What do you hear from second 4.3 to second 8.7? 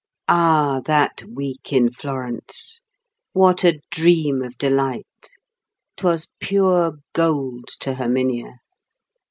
of delight! 'Twas pure gold to Herminia.